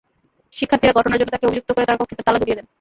শিক্ষার্থীরা 0.55 0.93
ঘটনার 0.93 1.19
জন্য 1.19 1.31
তাঁকে 1.31 1.47
অভিযুক্ত 1.47 1.69
করে 1.71 1.85
তাঁর 1.85 1.99
কক্ষে 1.99 2.25
তালা 2.27 2.39
ঝুলিয়ে 2.39 2.57
দেন। 2.57 2.67